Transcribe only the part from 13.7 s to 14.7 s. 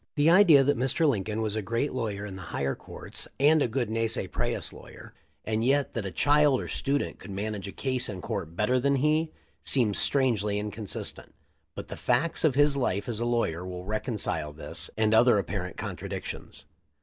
reconcile